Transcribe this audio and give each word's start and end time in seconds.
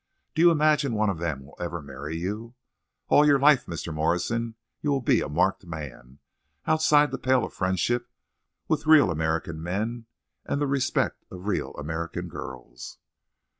Do 0.33 0.41
you 0.41 0.49
imagine 0.49 0.95
one 0.95 1.11
of 1.11 1.19
them 1.19 1.45
will 1.45 1.55
ever 1.59 1.79
marry 1.79 2.17
you?... 2.17 2.55
All 3.07 3.23
your 3.23 3.37
life, 3.37 3.67
Mr. 3.67 3.93
Morrison, 3.93 4.55
you 4.81 4.89
will 4.89 4.99
be 4.99 5.21
a 5.21 5.29
marked 5.29 5.67
man—outside 5.67 7.11
the 7.11 7.19
pale 7.19 7.45
of 7.45 7.53
friendship 7.53 8.09
with 8.67 8.87
real 8.87 9.11
American 9.11 9.61
men 9.61 10.07
and 10.43 10.59
the 10.59 10.65
respect 10.65 11.23
of 11.29 11.45
real 11.45 11.73
American 11.75 12.29
girls." 12.29 12.97